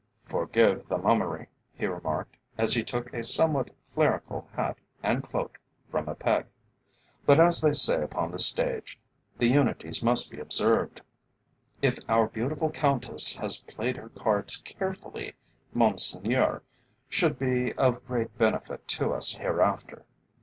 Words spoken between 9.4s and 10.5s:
unities must be